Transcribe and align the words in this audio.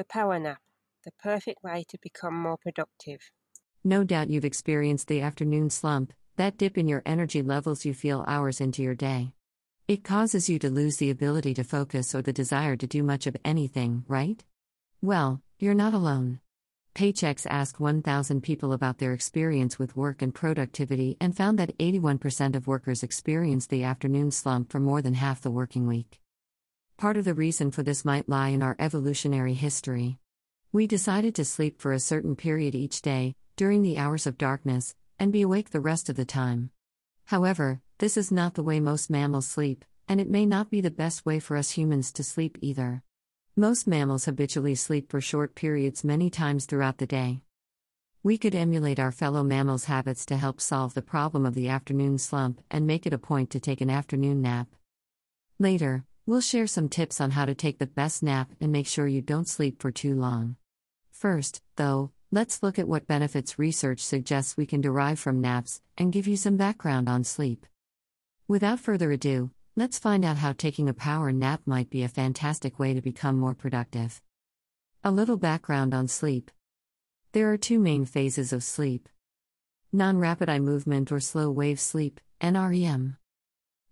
The 0.00 0.04
power 0.04 0.38
nap, 0.38 0.62
the 1.04 1.10
perfect 1.22 1.62
way 1.62 1.84
to 1.90 1.98
become 2.00 2.34
more 2.34 2.56
productive. 2.56 3.20
No 3.84 4.02
doubt 4.02 4.30
you've 4.30 4.46
experienced 4.46 5.08
the 5.08 5.20
afternoon 5.20 5.68
slump, 5.68 6.14
that 6.36 6.56
dip 6.56 6.78
in 6.78 6.88
your 6.88 7.02
energy 7.04 7.42
levels 7.42 7.84
you 7.84 7.92
feel 7.92 8.24
hours 8.26 8.62
into 8.62 8.82
your 8.82 8.94
day. 8.94 9.34
It 9.88 10.02
causes 10.02 10.48
you 10.48 10.58
to 10.60 10.70
lose 10.70 10.96
the 10.96 11.10
ability 11.10 11.52
to 11.52 11.64
focus 11.64 12.14
or 12.14 12.22
the 12.22 12.32
desire 12.32 12.76
to 12.76 12.86
do 12.86 13.02
much 13.02 13.26
of 13.26 13.36
anything, 13.44 14.06
right? 14.08 14.42
Well, 15.02 15.42
you're 15.58 15.74
not 15.74 15.92
alone. 15.92 16.40
Paychex 16.94 17.46
asked 17.50 17.78
1,000 17.78 18.40
people 18.40 18.72
about 18.72 18.96
their 18.96 19.12
experience 19.12 19.78
with 19.78 19.98
work 19.98 20.22
and 20.22 20.34
productivity 20.34 21.18
and 21.20 21.36
found 21.36 21.58
that 21.58 21.76
81% 21.76 22.56
of 22.56 22.66
workers 22.66 23.02
experienced 23.02 23.68
the 23.68 23.84
afternoon 23.84 24.30
slump 24.30 24.72
for 24.72 24.80
more 24.80 25.02
than 25.02 25.12
half 25.12 25.42
the 25.42 25.50
working 25.50 25.86
week. 25.86 26.22
Part 27.00 27.16
of 27.16 27.24
the 27.24 27.32
reason 27.32 27.70
for 27.70 27.82
this 27.82 28.04
might 28.04 28.28
lie 28.28 28.50
in 28.50 28.62
our 28.62 28.76
evolutionary 28.78 29.54
history. 29.54 30.18
We 30.70 30.86
decided 30.86 31.34
to 31.36 31.46
sleep 31.46 31.80
for 31.80 31.94
a 31.94 31.98
certain 31.98 32.36
period 32.36 32.74
each 32.74 33.00
day, 33.00 33.36
during 33.56 33.80
the 33.80 33.96
hours 33.96 34.26
of 34.26 34.36
darkness, 34.36 34.94
and 35.18 35.32
be 35.32 35.40
awake 35.40 35.70
the 35.70 35.80
rest 35.80 36.10
of 36.10 36.16
the 36.16 36.26
time. 36.26 36.68
However, 37.24 37.80
this 38.00 38.18
is 38.18 38.30
not 38.30 38.52
the 38.52 38.62
way 38.62 38.80
most 38.80 39.08
mammals 39.08 39.46
sleep, 39.46 39.86
and 40.08 40.20
it 40.20 40.28
may 40.28 40.44
not 40.44 40.68
be 40.68 40.82
the 40.82 40.90
best 40.90 41.24
way 41.24 41.40
for 41.40 41.56
us 41.56 41.70
humans 41.70 42.12
to 42.12 42.22
sleep 42.22 42.58
either. 42.60 43.02
Most 43.56 43.86
mammals 43.86 44.26
habitually 44.26 44.74
sleep 44.74 45.10
for 45.10 45.22
short 45.22 45.54
periods 45.54 46.04
many 46.04 46.28
times 46.28 46.66
throughout 46.66 46.98
the 46.98 47.06
day. 47.06 47.40
We 48.22 48.36
could 48.36 48.54
emulate 48.54 49.00
our 49.00 49.10
fellow 49.10 49.42
mammals' 49.42 49.86
habits 49.86 50.26
to 50.26 50.36
help 50.36 50.60
solve 50.60 50.92
the 50.92 51.00
problem 51.00 51.46
of 51.46 51.54
the 51.54 51.70
afternoon 51.70 52.18
slump 52.18 52.60
and 52.70 52.86
make 52.86 53.06
it 53.06 53.14
a 53.14 53.18
point 53.18 53.48
to 53.52 53.58
take 53.58 53.80
an 53.80 53.88
afternoon 53.88 54.42
nap. 54.42 54.68
Later, 55.58 56.04
We'll 56.30 56.40
share 56.40 56.68
some 56.68 56.88
tips 56.88 57.20
on 57.20 57.32
how 57.32 57.44
to 57.44 57.56
take 57.56 57.80
the 57.80 57.88
best 57.88 58.22
nap 58.22 58.52
and 58.60 58.70
make 58.70 58.86
sure 58.86 59.08
you 59.08 59.20
don't 59.20 59.48
sleep 59.48 59.82
for 59.82 59.90
too 59.90 60.14
long. 60.14 60.54
First, 61.10 61.60
though, 61.74 62.12
let's 62.30 62.62
look 62.62 62.78
at 62.78 62.86
what 62.86 63.08
benefits 63.08 63.58
research 63.58 63.98
suggests 63.98 64.56
we 64.56 64.64
can 64.64 64.80
derive 64.80 65.18
from 65.18 65.40
naps 65.40 65.80
and 65.98 66.12
give 66.12 66.28
you 66.28 66.36
some 66.36 66.56
background 66.56 67.08
on 67.08 67.24
sleep. 67.24 67.66
Without 68.46 68.78
further 68.78 69.10
ado, 69.10 69.50
let's 69.74 69.98
find 69.98 70.24
out 70.24 70.36
how 70.36 70.52
taking 70.52 70.88
a 70.88 70.94
power 70.94 71.32
nap 71.32 71.62
might 71.66 71.90
be 71.90 72.04
a 72.04 72.08
fantastic 72.08 72.78
way 72.78 72.94
to 72.94 73.02
become 73.02 73.36
more 73.36 73.56
productive. 73.56 74.22
A 75.02 75.10
little 75.10 75.36
background 75.36 75.92
on 75.92 76.06
sleep. 76.06 76.52
There 77.32 77.52
are 77.52 77.58
two 77.58 77.80
main 77.80 78.04
phases 78.04 78.52
of 78.52 78.62
sleep 78.62 79.08
non 79.92 80.16
rapid 80.16 80.48
eye 80.48 80.60
movement 80.60 81.10
or 81.10 81.18
slow 81.18 81.50
wave 81.50 81.80
sleep, 81.80 82.20
NREM. 82.40 83.16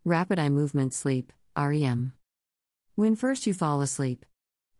Rapid 0.05 0.39
eye 0.39 0.50
movement 0.50 0.95
sleep, 0.95 1.33
REM. 1.56 2.12
When 2.99 3.15
first 3.15 3.47
you 3.47 3.55
fall 3.55 3.81
asleep, 3.81 4.27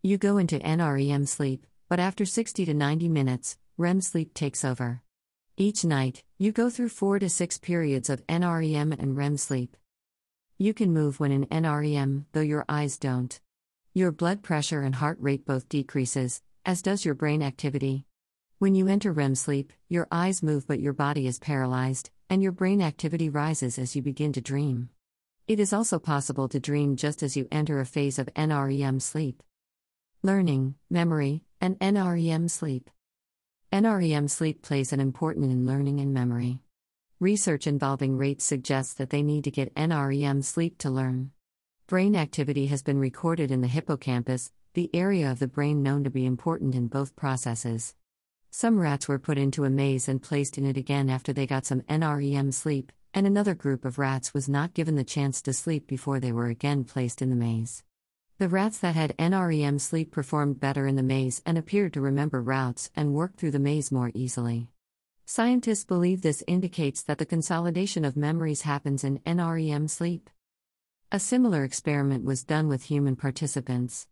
you 0.03 0.17
go 0.17 0.37
into 0.37 0.59
NREM 0.59 1.25
sleep, 1.25 1.65
but 1.87 2.01
after 2.01 2.25
60 2.25 2.65
to 2.65 2.73
90 2.73 3.07
minutes, 3.07 3.57
REM 3.77 4.01
sleep 4.01 4.33
takes 4.33 4.65
over. 4.65 5.03
Each 5.55 5.85
night, 5.85 6.25
you 6.37 6.51
go 6.51 6.69
through 6.69 6.89
4 6.89 7.19
to 7.19 7.29
6 7.29 7.57
periods 7.59 8.09
of 8.09 8.27
NREM 8.27 8.99
and 8.99 9.15
REM 9.15 9.37
sleep. 9.37 9.77
You 10.57 10.73
can 10.73 10.91
move 10.91 11.21
when 11.21 11.31
in 11.31 11.45
NREM, 11.45 12.25
though 12.33 12.41
your 12.41 12.65
eyes 12.67 12.97
don't. 12.97 13.39
Your 13.93 14.11
blood 14.11 14.43
pressure 14.43 14.81
and 14.81 14.95
heart 14.95 15.17
rate 15.21 15.45
both 15.45 15.69
decreases, 15.69 16.41
as 16.65 16.81
does 16.81 17.05
your 17.05 17.15
brain 17.15 17.41
activity. 17.41 18.05
When 18.57 18.75
you 18.75 18.89
enter 18.89 19.13
REM 19.13 19.35
sleep, 19.35 19.71
your 19.87 20.09
eyes 20.11 20.43
move 20.43 20.67
but 20.67 20.81
your 20.81 20.91
body 20.91 21.25
is 21.25 21.39
paralyzed, 21.39 22.09
and 22.29 22.43
your 22.43 22.51
brain 22.51 22.81
activity 22.81 23.29
rises 23.29 23.79
as 23.79 23.95
you 23.95 24.01
begin 24.01 24.33
to 24.33 24.41
dream. 24.41 24.89
It 25.49 25.59
is 25.59 25.73
also 25.73 25.97
possible 25.97 26.47
to 26.47 26.59
dream 26.59 26.95
just 26.95 27.23
as 27.23 27.35
you 27.35 27.47
enter 27.51 27.79
a 27.79 27.85
phase 27.85 28.19
of 28.19 28.29
NREM 28.35 29.01
sleep. 29.01 29.41
Learning, 30.21 30.75
memory, 30.91 31.41
and 31.59 31.75
NREM 31.79 32.51
sleep. 32.51 32.87
NREM 33.73 34.29
sleep 34.29 34.61
plays 34.61 34.93
an 34.93 34.99
important 34.99 35.51
in 35.51 35.65
learning 35.65 36.01
and 36.01 36.13
memory. 36.13 36.59
Research 37.19 37.65
involving 37.65 38.15
rates 38.15 38.45
suggests 38.45 38.93
that 38.93 39.09
they 39.09 39.23
need 39.23 39.43
to 39.43 39.49
get 39.49 39.73
NREM 39.73 40.43
sleep 40.43 40.77
to 40.77 40.91
learn. 40.91 41.31
Brain 41.87 42.15
activity 42.15 42.67
has 42.67 42.83
been 42.83 42.99
recorded 42.99 43.49
in 43.49 43.61
the 43.61 43.67
hippocampus, 43.67 44.51
the 44.75 44.91
area 44.93 45.31
of 45.31 45.39
the 45.39 45.47
brain 45.47 45.81
known 45.81 46.03
to 46.03 46.11
be 46.11 46.27
important 46.27 46.75
in 46.75 46.85
both 46.85 47.15
processes. 47.15 47.95
Some 48.51 48.77
rats 48.77 49.07
were 49.07 49.17
put 49.17 49.39
into 49.39 49.65
a 49.65 49.71
maze 49.71 50.07
and 50.07 50.21
placed 50.21 50.59
in 50.59 50.65
it 50.67 50.77
again 50.77 51.09
after 51.09 51.33
they 51.33 51.47
got 51.47 51.65
some 51.65 51.81
NREM 51.81 52.53
sleep, 52.53 52.91
and 53.13 53.25
another 53.25 53.55
group 53.55 53.85
of 53.85 53.97
rats 53.97 54.33
was 54.33 54.47
not 54.47 54.73
given 54.73 54.95
the 54.95 55.03
chance 55.03 55.41
to 55.41 55.53
sleep 55.53 55.87
before 55.87 56.19
they 56.19 56.31
were 56.31 56.47
again 56.47 56.83
placed 56.83 57.21
in 57.21 57.29
the 57.29 57.35
maze. 57.35 57.83
The 58.37 58.47
rats 58.47 58.77
that 58.79 58.95
had 58.95 59.17
NREM 59.17 59.81
sleep 59.81 60.11
performed 60.11 60.59
better 60.59 60.87
in 60.87 60.95
the 60.95 61.03
maze 61.03 61.41
and 61.45 61.57
appeared 61.57 61.93
to 61.93 62.01
remember 62.01 62.41
routes 62.41 62.89
and 62.95 63.13
work 63.13 63.35
through 63.35 63.51
the 63.51 63.59
maze 63.59 63.91
more 63.91 64.11
easily. 64.13 64.69
Scientists 65.25 65.83
believe 65.83 66.21
this 66.21 66.43
indicates 66.47 67.03
that 67.03 67.17
the 67.17 67.25
consolidation 67.25 68.05
of 68.05 68.15
memories 68.15 68.61
happens 68.61 69.03
in 69.03 69.19
NREM 69.19 69.89
sleep. 69.89 70.29
A 71.11 71.19
similar 71.19 71.63
experiment 71.63 72.23
was 72.23 72.43
done 72.43 72.67
with 72.67 72.83
human 72.83 73.15
participants. 73.15 74.07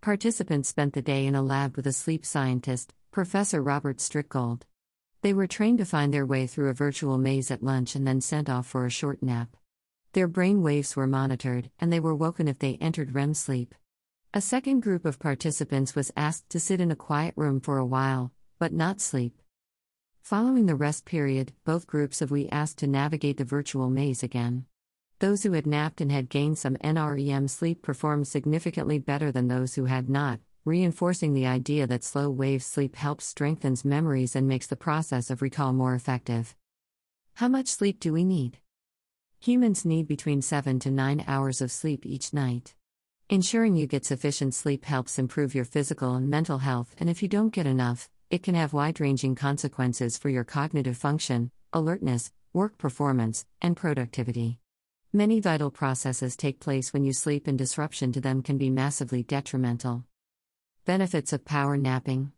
Participants 0.00 0.68
spent 0.68 0.94
the 0.94 1.02
day 1.02 1.26
in 1.26 1.34
a 1.34 1.42
lab 1.42 1.76
with 1.76 1.86
a 1.86 1.92
sleep 1.92 2.26
scientist, 2.26 2.94
Professor 3.10 3.62
Robert 3.62 3.98
Stickgold. 3.98 4.62
They 5.22 5.34
were 5.34 5.46
trained 5.46 5.78
to 5.78 5.84
find 5.84 6.14
their 6.14 6.24
way 6.24 6.46
through 6.46 6.68
a 6.68 6.74
virtual 6.74 7.18
maze 7.18 7.50
at 7.50 7.62
lunch 7.62 7.94
and 7.94 8.06
then 8.06 8.22
sent 8.22 8.48
off 8.48 8.66
for 8.66 8.86
a 8.86 8.90
short 8.90 9.22
nap. 9.22 9.54
Their 10.12 10.26
brain 10.26 10.62
waves 10.62 10.96
were 10.96 11.06
monitored, 11.06 11.70
and 11.78 11.92
they 11.92 12.00
were 12.00 12.14
woken 12.14 12.48
if 12.48 12.58
they 12.58 12.78
entered 12.80 13.14
REM 13.14 13.34
sleep. 13.34 13.74
A 14.32 14.40
second 14.40 14.80
group 14.80 15.04
of 15.04 15.18
participants 15.18 15.94
was 15.94 16.10
asked 16.16 16.48
to 16.50 16.60
sit 16.60 16.80
in 16.80 16.90
a 16.90 16.96
quiet 16.96 17.34
room 17.36 17.60
for 17.60 17.76
a 17.76 17.84
while, 17.84 18.32
but 18.58 18.72
not 18.72 19.00
sleep. 19.00 19.42
Following 20.22 20.66
the 20.66 20.74
rest 20.74 21.04
period, 21.04 21.52
both 21.64 21.86
groups 21.86 22.22
of 22.22 22.30
we 22.30 22.48
asked 22.48 22.78
to 22.78 22.86
navigate 22.86 23.36
the 23.36 23.44
virtual 23.44 23.90
maze 23.90 24.22
again. 24.22 24.64
Those 25.18 25.42
who 25.42 25.52
had 25.52 25.66
napped 25.66 26.00
and 26.00 26.10
had 26.10 26.30
gained 26.30 26.56
some 26.56 26.76
NREM 26.76 27.50
sleep 27.50 27.82
performed 27.82 28.26
significantly 28.26 28.98
better 28.98 29.30
than 29.30 29.48
those 29.48 29.74
who 29.74 29.84
had 29.84 30.08
not, 30.08 30.40
reinforcing 30.64 31.32
the 31.32 31.46
idea 31.46 31.86
that 31.86 32.04
slow 32.04 32.28
wave 32.28 32.62
sleep 32.62 32.96
helps 32.96 33.24
strengthens 33.24 33.84
memories 33.84 34.36
and 34.36 34.46
makes 34.46 34.66
the 34.66 34.76
process 34.76 35.30
of 35.30 35.40
recall 35.40 35.72
more 35.72 35.94
effective. 35.94 36.54
How 37.34 37.48
much 37.48 37.68
sleep 37.68 37.98
do 38.00 38.12
we 38.12 38.24
need? 38.24 38.58
Humans 39.40 39.86
need 39.86 40.06
between 40.06 40.42
7 40.42 40.78
to 40.80 40.90
9 40.90 41.24
hours 41.26 41.62
of 41.62 41.72
sleep 41.72 42.04
each 42.04 42.34
night. 42.34 42.74
Ensuring 43.30 43.74
you 43.74 43.86
get 43.86 44.04
sufficient 44.04 44.54
sleep 44.54 44.84
helps 44.84 45.18
improve 45.18 45.54
your 45.54 45.64
physical 45.64 46.14
and 46.14 46.28
mental 46.28 46.58
health, 46.58 46.94
and 46.98 47.08
if 47.08 47.22
you 47.22 47.28
don't 47.28 47.54
get 47.54 47.66
enough, 47.66 48.10
it 48.28 48.42
can 48.42 48.54
have 48.54 48.74
wide 48.74 49.00
ranging 49.00 49.34
consequences 49.34 50.18
for 50.18 50.28
your 50.28 50.44
cognitive 50.44 50.96
function, 50.96 51.50
alertness, 51.72 52.32
work 52.52 52.76
performance, 52.76 53.46
and 53.62 53.76
productivity. 53.76 54.58
Many 55.12 55.40
vital 55.40 55.70
processes 55.70 56.36
take 56.36 56.60
place 56.60 56.92
when 56.92 57.04
you 57.04 57.12
sleep, 57.12 57.46
and 57.46 57.56
disruption 57.56 58.12
to 58.12 58.20
them 58.20 58.42
can 58.42 58.58
be 58.58 58.68
massively 58.68 59.22
detrimental. 59.22 60.04
Benefits 60.86 61.34
of 61.34 61.44
power 61.44 61.76
napping. 61.76 62.32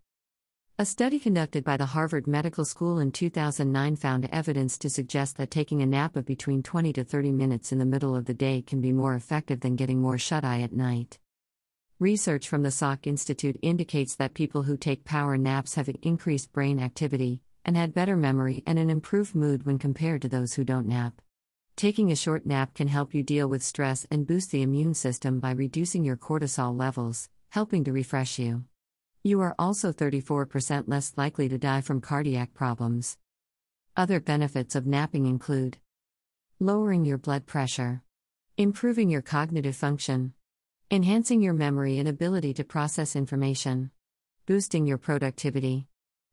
A 0.76 0.84
study 0.84 1.20
conducted 1.20 1.62
by 1.62 1.76
the 1.76 1.86
Harvard 1.86 2.26
Medical 2.26 2.64
School 2.64 2.98
in 2.98 3.12
2009 3.12 3.94
found 3.94 4.28
evidence 4.32 4.76
to 4.78 4.91
suggest 4.91 5.36
that 5.36 5.53
taking 5.53 5.80
a 5.80 5.86
nap 5.86 6.16
of 6.16 6.26
between 6.26 6.60
20 6.60 6.92
to 6.94 7.04
30 7.04 7.31
minutes 7.31 7.70
in 7.70 7.78
the 7.78 7.84
middle 7.84 8.16
of 8.16 8.25
the 8.25 8.34
day 8.34 8.60
can 8.60 8.81
be 8.81 8.91
more 8.91 9.14
effective 9.14 9.60
than 9.60 9.76
getting 9.76 10.00
more 10.00 10.19
shut 10.19 10.44
eye 10.44 10.60
at 10.60 10.72
night. 10.72 11.20
Research 12.00 12.48
from 12.48 12.64
the 12.64 12.70
Salk 12.70 13.06
Institute 13.06 13.56
indicates 13.62 14.16
that 14.16 14.34
people 14.34 14.64
who 14.64 14.76
take 14.76 15.04
power 15.04 15.38
naps 15.38 15.76
have 15.76 15.88
increased 16.02 16.52
brain 16.52 16.81
activity 16.81 17.42
and 17.64 17.76
had 17.76 17.94
better 17.94 18.16
memory 18.16 18.64
and 18.66 18.76
an 18.76 18.91
improved 18.91 19.36
mood 19.36 19.64
when 19.64 19.78
compared 19.78 20.20
to 20.22 20.28
those 20.28 20.54
who 20.54 20.64
don't 20.64 20.88
nap. 20.88 21.22
Taking 21.76 22.10
a 22.10 22.16
short 22.16 22.44
nap 22.44 22.75
can 22.75 22.88
help 22.88 23.14
you 23.14 23.22
deal 23.22 23.47
with 23.47 23.62
stress 23.62 24.04
and 24.10 24.26
boost 24.26 24.50
the 24.50 24.62
immune 24.62 24.94
system 24.94 25.38
by 25.38 25.52
reducing 25.52 26.04
your 26.04 26.16
cortisol 26.16 26.76
levels, 26.76 27.31
helping 27.52 27.84
to 27.84 27.92
refresh 27.92 28.38
you. 28.38 28.64
You 29.22 29.42
are 29.42 29.54
also 29.58 29.93
34% 29.93 30.84
less 30.87 31.12
likely 31.19 31.50
to 31.50 31.58
die 31.58 31.82
from 31.82 32.00
cardiac 32.00 32.54
problems. 32.54 33.19
Other 33.94 34.20
benefits 34.20 34.75
of 34.75 34.87
napping 34.87 35.26
include 35.26 35.76
lowering 36.58 37.04
your 37.04 37.19
blood 37.19 37.44
pressure, 37.44 38.00
improving 38.56 39.10
your 39.10 39.20
cognitive 39.20 39.76
function, 39.76 40.32
enhancing 40.90 41.43
your 41.43 41.52
memory 41.52 41.99
and 41.99 42.08
ability 42.08 42.54
to 42.54 42.64
process 42.64 43.14
information, 43.14 43.90
boosting 44.46 44.87
your 44.87 44.96
productivity, 44.96 45.87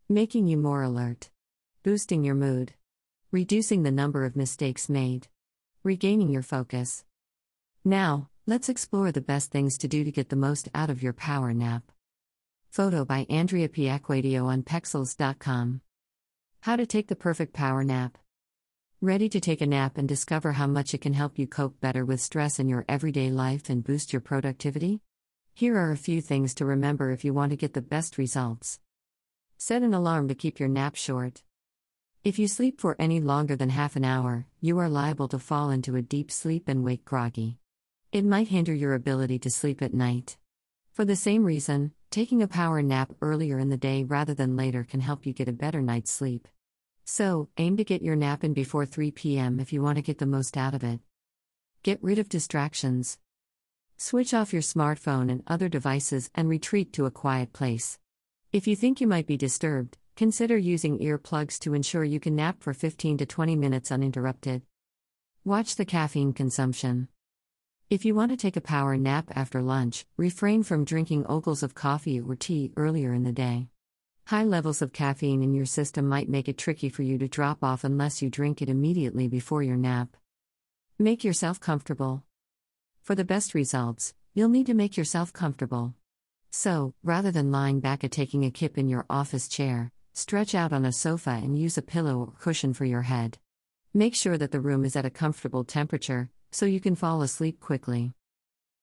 making 0.07 0.48
you 0.48 0.56
more 0.56 0.83
alert, 0.83 1.30
boosting 1.83 2.24
your 2.24 2.36
mood, 2.36 2.75
reducing 3.30 3.83
the 3.83 3.92
number 3.92 4.24
of 4.24 4.38
mistakes 4.38 4.88
made, 4.88 5.27
regaining 5.83 6.30
your 6.30 6.44
focus. 6.44 7.04
Now, 7.83 8.30
Let's 8.50 8.68
explore 8.68 9.12
the 9.12 9.22
best 9.22 9.51
things 9.51 9.78
to 9.78 9.88
do 9.88 10.04
to 10.04 10.12
get 10.12 10.30
the 10.30 10.36
most 10.36 10.69
out 10.74 10.90
of 10.90 11.04
your 11.04 11.13
power 11.13 11.54
nap. 11.54 11.84
Photo 12.72 13.06
by 13.06 13.28
Andrea 13.30 13.69
Piacquadio 13.69 14.46
on 14.46 14.63
Pexels.com. 14.63 15.81
How 16.62 16.75
to 16.75 16.88
take 16.88 17.10
the 17.10 17.16
perfect 17.16 17.54
power 17.54 17.84
nap. 17.84 18.18
Ready 19.01 19.30
to 19.30 19.40
take 19.40 19.62
a 19.62 19.68
nap 19.68 20.00
and 20.00 20.10
discover 20.10 20.54
how 20.54 20.66
much 20.66 20.96
it 20.96 21.01
can 21.01 21.13
help 21.13 21.38
you 21.38 21.46
cope 21.46 21.80
better 21.80 22.04
with 22.04 22.22
stress 22.22 22.57
in 22.57 22.68
your 22.68 22.86
everyday 22.90 23.30
life 23.30 23.69
and 23.69 23.84
boost 23.84 24.12
your 24.12 24.19
productivity? 24.19 25.01
Here 25.54 25.78
are 25.78 25.92
a 25.92 25.96
few 25.96 26.19
things 26.19 26.56
to 26.56 26.66
remember 26.66 27.12
if 27.12 27.24
you 27.24 27.36
want 27.36 27.51
to 27.51 27.56
get 27.56 27.75
the 27.75 27.84
best 27.84 28.18
results. 28.18 28.80
Set 29.60 29.84
an 29.84 29.94
alarm 29.94 30.28
to 30.28 30.34
keep 30.34 30.60
your 30.60 30.69
nap 30.69 30.96
short. 30.96 31.44
If 32.24 32.40
you 32.40 32.48
sleep 32.48 32.81
for 32.81 32.96
any 32.98 33.22
longer 33.22 33.56
than 33.56 33.69
half 33.69 33.96
an 33.96 34.06
hour, 34.06 34.48
you 34.60 34.80
are 34.80 34.90
liable 34.90 35.28
to 35.28 35.38
fall 35.38 35.69
into 35.69 35.96
a 35.96 36.01
deep 36.01 36.31
sleep 36.31 36.68
and 36.68 36.84
wake 36.84 37.06
groggy. 37.06 37.59
It 38.12 38.26
might 38.26 38.48
hinder 38.48 38.74
your 38.74 38.94
ability 38.94 39.40
to 39.40 39.50
sleep 39.50 39.82
at 39.82 39.94
night. 39.94 40.38
For 40.92 41.06
the 41.06 41.16
same 41.16 41.44
reason, 41.44 41.94
taking 42.10 42.42
a 42.42 42.48
power 42.48 42.82
nap 42.82 43.14
earlier 43.22 43.60
in 43.60 43.70
the 43.70 43.78
day 43.78 44.04
rather 44.04 44.34
than 44.34 44.58
later 44.58 44.84
can 44.84 45.00
help 45.00 45.26
you 45.26 45.34
get 45.34 45.48
a 45.48 45.54
better 45.54 45.82
night's 45.82 46.12
sleep. 46.12 46.48
So, 47.06 47.50
aim 47.58 47.78
to 47.78 47.84
get 47.84 48.02
your 48.02 48.16
nap 48.16 48.44
in 48.44 48.54
before 48.54 48.86
3 48.86 49.12
p.m. 49.12 49.60
if 49.60 49.72
you 49.72 49.82
want 49.82 49.98
to 49.98 50.02
get 50.04 50.18
the 50.18 50.26
most 50.26 50.58
out 50.58 50.74
of 50.74 50.84
it. 50.84 51.00
Get 51.84 52.04
rid 52.04 52.20
of 52.20 52.30
distractions. 52.30 53.18
Switch 53.98 54.34
off 54.34 54.54
your 54.54 54.62
smartphone 54.62 55.32
and 55.32 55.44
other 55.48 55.70
devices 55.70 56.30
and 56.36 56.50
retreat 56.50 56.94
to 56.94 57.06
a 57.06 57.12
quiet 57.12 57.54
place. 57.54 58.00
If 58.52 58.68
you 58.68 58.76
think 58.76 59.00
you 59.00 59.08
might 59.08 59.28
be 59.28 59.38
disturbed, 59.38 59.98
Consider 60.20 60.58
using 60.58 61.00
earplugs 61.00 61.58
to 61.60 61.74
ensure 61.74 62.04
you 62.04 62.20
can 62.20 62.36
nap 62.36 62.58
for 62.60 62.74
15 62.74 63.20
to 63.20 63.26
20 63.26 63.56
minutes 63.56 63.90
uninterrupted. 63.90 64.64
Watch 65.46 65.78
the 65.78 65.86
caffeine 65.86 66.34
consumption. 66.34 67.08
If 67.89 68.06
you 68.06 68.13
want 68.13 68.31
to 68.31 68.38
take 68.38 68.56
a 68.56 68.62
power 68.62 68.97
nap 68.97 69.31
after 69.36 69.62
lunch, 69.62 70.06
refrain 70.15 70.63
from 70.63 70.86
drinking 70.86 71.25
ogles 71.27 71.63
of 71.63 71.74
coffee 71.74 72.19
or 72.21 72.36
tea 72.36 72.71
earlier 72.77 73.13
in 73.13 73.24
the 73.24 73.31
day. 73.31 73.69
High 74.27 74.44
levels 74.44 74.81
of 74.81 74.94
caffeine 74.94 75.41
in 75.41 75.53
your 75.53 75.65
system 75.65 76.07
might 76.07 76.30
make 76.30 76.47
it 76.47 76.57
tricky 76.57 76.89
for 76.89 77.01
you 77.01 77.18
to 77.18 77.27
drop 77.27 77.63
off 77.63 77.83
unless 77.83 78.21
you 78.21 78.30
drink 78.30 78.62
it 78.62 78.69
immediately 78.69 79.27
before 79.27 79.63
your 79.63 79.75
nap. 79.75 80.15
Make 81.00 81.24
yourself 81.24 81.59
comfortable. 81.59 82.24
For 83.01 83.15
the 83.15 83.25
best 83.25 83.56
results, 83.56 84.13
you'll 84.36 84.50
need 84.50 84.68
to 84.68 84.75
make 84.75 84.95
yourself 84.95 85.33
comfortable. 85.33 85.95
So, 86.51 86.94
rather 87.03 87.31
than 87.31 87.51
lying 87.51 87.80
back 87.80 88.03
at 88.03 88.12
taking 88.12 88.45
a 88.45 88.51
kip 88.51 88.77
in 88.77 88.88
your 88.88 89.06
office 89.09 89.47
chair, 89.47 89.91
Stretch 90.13 90.53
out 90.53 90.74
on 90.74 90.83
a 90.83 90.91
sofa 90.91 91.30
and 91.30 91.57
use 91.57 91.77
a 91.77 91.81
pillow 91.81 92.19
or 92.19 92.33
cushion 92.39 92.74
for 92.74 92.83
your 92.83 93.03
head. 93.03 93.38
Make 93.94 94.15
sure 94.15 94.38
that 94.38 94.51
the 94.51 94.59
room 94.59 94.83
is 94.83 94.97
at 94.97 95.06
a 95.06 95.09
comfortable 95.09 95.63
temperature 95.63 96.30
so 96.51 96.66
you 96.66 96.80
can 96.80 96.96
fall 96.96 97.22
asleep 97.22 97.60
quickly. 97.60 98.13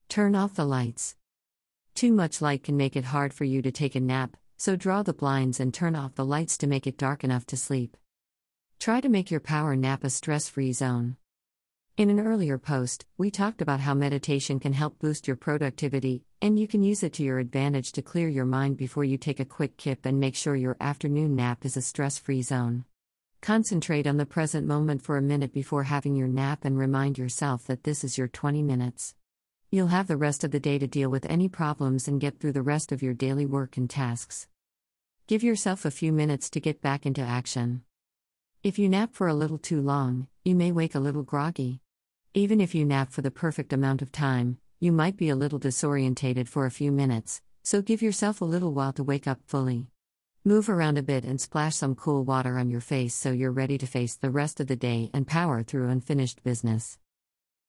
Turn 0.09 0.35
off 0.35 0.55
the 0.55 0.65
lights. 0.65 1.17
Too 1.95 2.13
much 2.13 2.41
light 2.41 2.63
can 2.63 2.77
make 2.77 2.97
it 2.97 3.07
hard 3.07 3.33
for 3.33 3.45
you 3.45 3.63
to 3.63 3.73
take 3.73 3.95
a 3.95 4.01
nap, 4.01 4.37
so 4.57 4.77
draw 4.77 5.03
the 5.03 5.13
blinds 5.13 5.61
and 5.61 5.73
turn 5.73 5.97
off 5.97 6.15
the 6.15 6.25
lights 6.25 6.57
to 6.59 6.67
make 6.67 6.87
it 6.87 6.99
dark 6.99 7.25
enough 7.25 7.47
to 7.47 7.57
sleep. 7.57 7.97
Try 8.79 9.01
to 9.01 9.09
make 9.09 9.31
your 9.31 9.41
power 9.41 9.75
nap 9.75 10.05
a 10.05 10.11
stress 10.11 10.49
free 10.49 10.73
zone. 10.73 11.17
In 11.97 12.11
an 12.11 12.21
earlier 12.21 12.59
post, 12.59 13.07
we 13.17 13.31
talked 13.31 13.63
about 13.63 13.81
how 13.81 13.95
meditation 13.95 14.61
can 14.61 14.75
help 14.75 14.99
boost 14.99 15.27
your 15.27 15.37
productivity, 15.37 16.25
and 16.43 16.59
you 16.59 16.69
can 16.69 16.83
use 16.83 17.03
it 17.03 17.15
to 17.15 17.23
your 17.23 17.39
advantage 17.39 17.93
to 17.93 18.03
clear 18.03 18.29
your 18.29 18.45
mind 18.45 18.77
before 18.77 19.05
you 19.05 19.17
take 19.17 19.41
a 19.41 19.47
quick 19.47 19.79
kip 19.79 20.05
and 20.05 20.21
make 20.21 20.35
sure 20.35 20.55
your 20.55 20.77
afternoon 20.79 21.35
nap 21.35 21.65
is 21.65 21.77
a 21.77 21.83
stress 21.83 22.19
free 22.19 22.43
zone. 22.43 22.85
Concentrate 23.47 24.09
on 24.09 24.17
the 24.17 24.27
present 24.27 24.67
moment 24.67 25.03
for 25.03 25.17
a 25.17 25.23
minute 25.23 25.53
before 25.53 25.85
having 25.85 26.17
your 26.17 26.27
nap 26.27 26.65
and 26.65 26.77
remind 26.77 27.17
yourself 27.17 27.65
that 27.69 27.85
this 27.85 28.03
is 28.03 28.19
your 28.19 28.27
20 28.27 28.61
minutes. 28.61 29.15
You'll 29.71 29.87
have 29.87 30.09
the 30.09 30.17
rest 30.17 30.43
of 30.43 30.51
the 30.51 30.59
day 30.59 30.81
to 30.81 30.89
deal 30.89 31.09
with 31.11 31.25
any 31.27 31.49
problems 31.49 32.09
and 32.09 32.21
get 32.21 32.41
through 32.41 32.55
the 32.55 32.61
rest 32.61 32.91
of 32.91 33.05
your 33.05 33.15
daily 33.15 33.47
work 33.47 33.77
and 33.77 33.89
tasks. 33.89 34.49
Give 35.29 35.45
yourself 35.45 35.85
a 35.85 35.93
few 35.93 36.13
minutes 36.13 36.51
to 36.51 36.61
get 36.61 36.83
back 36.83 37.07
into 37.07 37.21
action. 37.21 37.85
If 38.65 38.81
you 38.81 38.89
nap 38.89 39.11
for 39.13 39.29
a 39.29 39.35
little 39.43 39.59
too 39.59 39.81
long, 39.81 40.27
you 40.45 40.57
may 40.57 40.73
wake 40.73 40.97
a 40.97 41.07
little 41.07 41.23
groggy. 41.23 41.79
Even 42.35 42.61
if 42.61 42.75
you 42.75 42.85
nap 42.85 43.13
for 43.13 43.23
the 43.23 43.31
perfect 43.31 43.73
amount 43.73 44.03
of 44.03 44.11
time, 44.11 44.59
you 44.81 44.91
might 44.91 45.17
be 45.17 45.29
a 45.29 45.37
little 45.37 45.61
disorientated 45.61 46.49
for 46.49 46.67
a 46.67 46.73
few 46.73 46.91
minutes, 46.91 47.43
so 47.63 47.81
give 47.81 48.03
yourself 48.03 48.41
a 48.41 48.45
little 48.45 48.73
while 48.73 48.93
to 48.95 49.05
wake 49.05 49.29
up 49.29 49.39
fully. 49.47 49.87
Move 50.47 50.69
around 50.69 50.97
a 50.97 51.03
bit 51.03 51.25
and 51.25 51.41
splash 51.41 51.75
some 51.75 51.97
cool 51.97 52.23
water 52.23 52.57
on 52.57 52.71
your 52.71 52.81
face 52.81 53.17
so 53.17 53.33
you're 53.33 53.51
ready 53.51 53.77
to 53.77 53.85
face 53.85 54.15
the 54.15 54.31
rest 54.31 54.61
of 54.61 54.69
the 54.69 54.77
day 54.77 55.11
and 55.13 55.27
power 55.27 55.65
through 55.65 55.89
unfinished 55.89 56.41
business. 56.45 57.01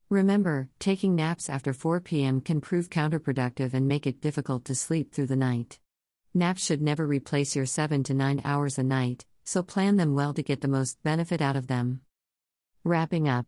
Remember, 0.09 0.69
taking 0.77 1.15
naps 1.15 1.50
after 1.50 1.74
4 1.74 2.01
p.m. 2.01 2.39
can 2.39 2.62
prove 2.62 2.91
counterproductive 2.91 3.74
and 3.74 3.88
make 3.88 4.06
it 4.06 4.21
difficult 4.21 4.63
to 4.65 4.75
sleep 4.75 5.12
through 5.12 5.25
the 5.25 5.35
night. 5.35 5.79
Naps 6.35 6.63
should 6.63 6.83
never 6.83 7.07
replace 7.07 7.56
your 7.56 7.65
7 7.65 8.03
to 8.03 8.13
9 8.13 8.41
hours 8.45 8.77
a 8.77 8.83
night, 8.83 9.25
so 9.44 9.63
plan 9.63 9.95
them 9.95 10.13
well 10.13 10.35
to 10.35 10.44
get 10.44 10.62
the 10.62 10.68
most 10.68 11.01
benefit 11.01 11.41
out 11.41 11.56
of 11.56 11.65
them. 11.65 12.01
Wrapping 12.83 13.27
up 13.27 13.47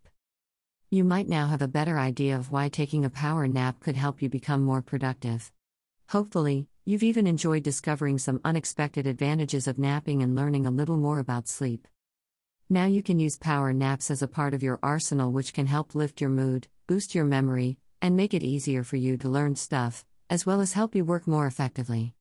you 0.90 1.04
might 1.04 1.30
now 1.30 1.46
have 1.46 1.62
a 1.62 1.68
better 1.68 2.00
idea 2.00 2.36
of 2.36 2.52
why 2.52 2.68
taking 2.68 3.06
a 3.06 3.12
power 3.12 3.48
nap 3.48 3.80
could 3.80 3.96
help 3.96 4.24
you 4.24 4.28
become 4.28 4.64
more 4.64 4.82
productive. 4.82 5.52
Hopefully, 6.08 6.68
you've 6.86 7.04
even 7.04 7.28
enjoyed 7.28 7.64
discovering 7.64 8.18
some 8.18 8.42
unexpected 8.44 9.06
advantages 9.06 9.68
of 9.68 9.78
napping 9.78 10.24
and 10.24 10.36
learning 10.36 10.66
a 10.66 10.72
little 10.72 10.98
more 10.98 11.20
about 11.20 11.48
sleep. 11.48 11.88
Now 12.70 12.86
you 12.86 13.02
can 13.02 13.20
use 13.20 13.38
power 13.38 13.74
naps 13.74 14.12
as 14.12 14.22
a 14.22 14.28
part 14.28 14.54
of 14.54 14.64
your 14.64 14.80
arsenal, 14.84 15.32
which 15.32 15.54
can 15.54 15.66
help 15.66 15.96
lift 15.96 16.22
your 16.22 16.30
mood, 16.30 16.68
boost 16.88 17.16
your 17.16 17.26
memory, 17.26 17.78
and 18.02 18.16
make 18.16 18.34
it 18.34 18.44
easier 18.44 18.84
for 18.84 18.96
you 18.96 19.18
to 19.18 19.30
learn 19.30 19.56
stuff, 19.56 20.06
as 20.30 20.46
well 20.46 20.62
as 20.62 20.74
help 20.74 20.96
you 20.96 21.04
work 21.04 21.28
more 21.28 21.48
effectively. 21.48 22.14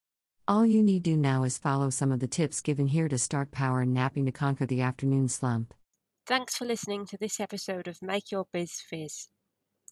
All 0.47 0.65
you 0.65 0.83
need 0.83 1.03
do 1.03 1.17
now 1.17 1.45
is 1.45 1.59
follow 1.59 1.91
some 1.91 2.11
of 2.11 2.21
the 2.21 2.27
tips 2.27 2.63
given 2.63 2.87
here 2.87 3.09
to 3.09 3.19
start 3.19 3.51
power 3.51 3.85
napping 3.85 4.25
to 4.25 4.33
conquer 4.33 4.65
the 4.65 4.81
afternoon 4.81 5.29
slump. 5.29 5.75
Thanks 6.27 6.57
for 6.57 6.65
listening 6.65 7.07
to 7.07 7.19
this 7.19 7.39
episode 7.39 7.87
of 7.87 8.01
Make 8.01 8.31
Your 8.33 8.47
Biz 8.53 8.81
Fizz. 8.89 9.29